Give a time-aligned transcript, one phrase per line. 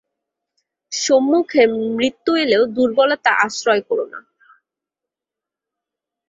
[0.91, 1.63] সম্মুখে
[1.91, 4.19] মৃত্যু এলেও দুর্বলতা আশ্রয় কর না।